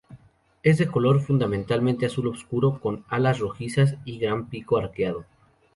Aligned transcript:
Es 0.63 0.79
de 0.79 0.87
color 0.87 1.21
fundamentalmente 1.21 2.07
azul 2.07 2.25
oscuro, 2.29 2.79
con 2.79 3.05
alas 3.07 3.37
rojizas 3.37 3.97
y 4.03 4.13
un 4.15 4.19
gran 4.21 4.49
pico 4.49 4.77
arqueado. 4.79 5.25